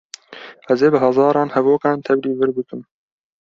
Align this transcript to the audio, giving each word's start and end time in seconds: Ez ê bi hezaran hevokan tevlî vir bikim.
Ez 0.75 0.79
ê 0.87 0.89
bi 0.93 0.99
hezaran 1.03 1.53
hevokan 1.55 1.97
tevlî 2.05 2.31
vir 2.39 2.51
bikim. 2.57 2.81